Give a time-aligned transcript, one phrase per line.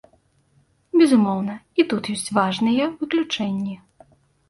[1.01, 3.81] Безумоўна, і тут ёсць важныя выключэнні.